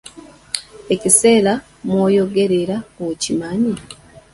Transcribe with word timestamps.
Ekiseera 0.93 1.53
mw’oyogerera 1.85 2.77
okimanyi? 3.07 3.73